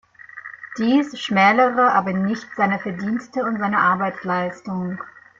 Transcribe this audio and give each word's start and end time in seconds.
Dies 0.79 1.15
schmälere 1.19 1.91
aber 1.93 2.11
nicht 2.13 2.47
seine 2.57 2.79
Verdienste 2.79 3.43
und 3.45 3.59
seine 3.59 3.77
Arbeitsleistung. 3.77 4.97